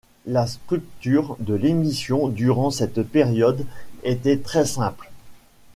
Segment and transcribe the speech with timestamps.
[0.25, 3.63] La structure de l'émission durant cette période
[4.03, 5.11] était très simple.